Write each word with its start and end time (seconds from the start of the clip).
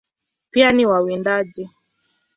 Pia 0.51 0.71
ni 0.71 0.85
wawindaji. 0.85 1.69